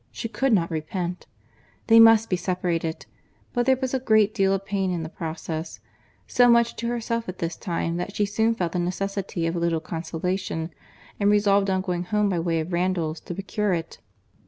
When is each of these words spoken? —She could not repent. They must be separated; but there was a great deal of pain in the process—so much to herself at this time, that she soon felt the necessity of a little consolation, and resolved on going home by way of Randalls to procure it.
—She 0.11 0.27
could 0.27 0.51
not 0.51 0.71
repent. 0.71 1.27
They 1.85 1.99
must 1.99 2.27
be 2.27 2.35
separated; 2.35 3.05
but 3.53 3.67
there 3.67 3.77
was 3.79 3.93
a 3.93 3.99
great 3.99 4.33
deal 4.33 4.51
of 4.51 4.65
pain 4.65 4.89
in 4.91 5.03
the 5.03 5.09
process—so 5.09 6.49
much 6.49 6.75
to 6.77 6.87
herself 6.87 7.29
at 7.29 7.37
this 7.37 7.55
time, 7.55 7.97
that 7.97 8.15
she 8.15 8.25
soon 8.25 8.55
felt 8.55 8.71
the 8.71 8.79
necessity 8.79 9.45
of 9.45 9.55
a 9.55 9.59
little 9.59 9.79
consolation, 9.79 10.71
and 11.19 11.29
resolved 11.29 11.69
on 11.69 11.81
going 11.81 12.05
home 12.05 12.29
by 12.29 12.39
way 12.39 12.59
of 12.61 12.73
Randalls 12.73 13.19
to 13.19 13.35
procure 13.35 13.73
it. 13.75 13.99